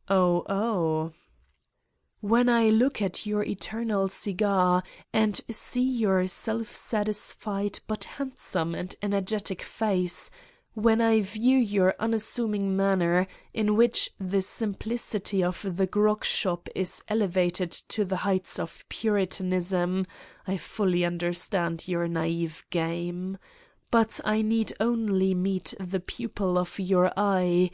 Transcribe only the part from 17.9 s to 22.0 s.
to the heights of Puritanism, I fully understand